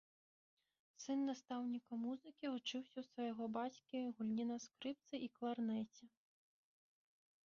Сын 1.01 1.19
настаўніка 1.25 1.93
музыкі, 2.05 2.45
вучыўся 2.53 2.95
ў 2.99 3.03
свайго 3.09 3.43
бацькі 3.57 3.97
гульні 4.15 4.45
на 4.53 4.57
скрыпцы 4.65 5.15
і 5.27 5.29
кларнеце. 5.37 6.05